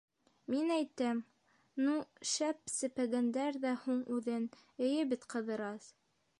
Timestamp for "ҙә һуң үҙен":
3.69-4.51